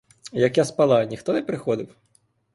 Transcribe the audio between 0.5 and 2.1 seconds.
я спала, ніхто не приходив?